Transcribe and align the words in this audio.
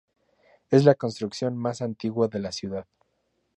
Es 0.71 0.83
la 0.83 0.95
construcción 0.95 1.55
más 1.55 1.83
antigua 1.83 2.27
de 2.27 2.39
la 2.39 2.51
ciudad. 2.51 2.87